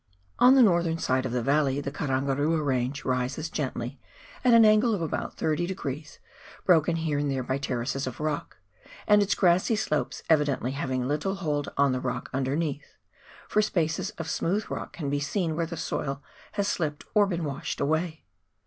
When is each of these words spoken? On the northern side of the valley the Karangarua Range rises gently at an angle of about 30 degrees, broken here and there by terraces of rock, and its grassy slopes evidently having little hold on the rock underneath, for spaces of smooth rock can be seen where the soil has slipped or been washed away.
On 0.39 0.55
the 0.55 0.63
northern 0.63 0.97
side 0.97 1.27
of 1.27 1.31
the 1.31 1.43
valley 1.43 1.79
the 1.79 1.91
Karangarua 1.91 2.65
Range 2.65 3.05
rises 3.05 3.51
gently 3.51 3.99
at 4.43 4.51
an 4.51 4.65
angle 4.65 4.95
of 4.95 5.01
about 5.03 5.37
30 5.37 5.67
degrees, 5.67 6.17
broken 6.65 6.95
here 6.95 7.19
and 7.19 7.29
there 7.29 7.43
by 7.43 7.59
terraces 7.59 8.07
of 8.07 8.19
rock, 8.19 8.57
and 9.05 9.21
its 9.21 9.35
grassy 9.35 9.75
slopes 9.75 10.23
evidently 10.27 10.71
having 10.71 11.07
little 11.07 11.35
hold 11.35 11.69
on 11.77 11.91
the 11.91 11.99
rock 12.01 12.31
underneath, 12.33 12.95
for 13.47 13.61
spaces 13.61 14.09
of 14.17 14.27
smooth 14.27 14.65
rock 14.71 14.91
can 14.93 15.11
be 15.11 15.19
seen 15.19 15.55
where 15.55 15.67
the 15.67 15.77
soil 15.77 16.23
has 16.53 16.67
slipped 16.67 17.03
or 17.13 17.27
been 17.27 17.43
washed 17.43 17.79
away. 17.79 18.23